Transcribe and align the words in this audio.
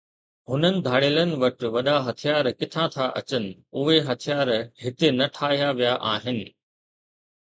هنن 0.49 0.75
ڌاڙيلن 0.85 1.31
وٽ 1.41 1.59
وڏا 1.75 1.95
هٿيار 2.07 2.43
ڪٿان 2.59 2.87
ٿا 2.93 3.05
اچن، 3.19 3.45
اهي 3.77 3.97
هٿيار 4.09 4.47
هتي 4.83 5.07
نه 5.19 5.25
ٺاهيا 5.35 5.69
ويا 5.77 5.93
آهن 6.13 6.39